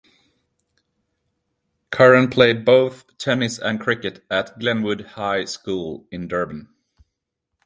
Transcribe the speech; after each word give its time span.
Curren 1.91 2.31
played 2.31 2.65
both 2.65 3.15
tennis 3.19 3.59
and 3.59 3.79
cricket 3.79 4.25
at 4.31 4.57
Glenwood 4.57 5.05
High 5.09 5.45
School 5.45 6.07
in 6.09 6.27
Durban. 6.27 6.69